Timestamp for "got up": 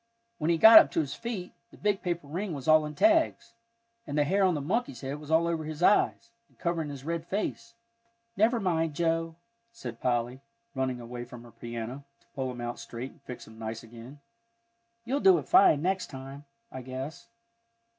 0.57-0.89